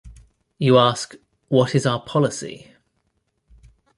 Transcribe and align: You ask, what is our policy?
You 0.57 0.79
ask, 0.79 1.13
what 1.49 1.75
is 1.75 1.85
our 1.85 1.99
policy? 2.01 2.71